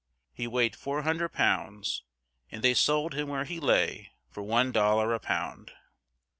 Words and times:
He 0.33 0.47
weighed 0.47 0.75
400 0.75 1.29
pounds, 1.29 2.01
and 2.51 2.63
they 2.63 2.73
sold 2.73 3.13
him 3.13 3.29
where 3.29 3.43
he 3.45 3.59
lay 3.59 4.09
for 4.31 4.41
one 4.41 4.71
dollar 4.71 5.13
a 5.13 5.19
pound. 5.19 5.73